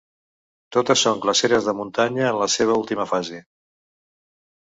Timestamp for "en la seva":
2.29-2.79